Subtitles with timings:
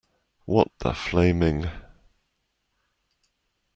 [0.45, 1.69] What the flaming.